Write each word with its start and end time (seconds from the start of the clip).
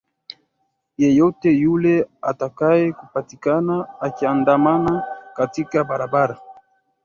yeyote 1.01 1.49
yule 1.63 1.93
atakaye 2.29 2.93
patikana 3.13 4.01
akiandamana 4.01 5.03
katika 5.35 5.83
barabara 5.83 6.39